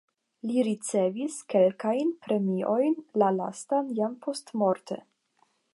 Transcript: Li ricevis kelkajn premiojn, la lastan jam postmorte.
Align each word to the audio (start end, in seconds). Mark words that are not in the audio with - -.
Li 0.51 0.61
ricevis 0.67 1.35
kelkajn 1.55 2.09
premiojn, 2.23 2.99
la 3.25 3.31
lastan 3.39 3.95
jam 4.01 4.19
postmorte. 4.27 4.99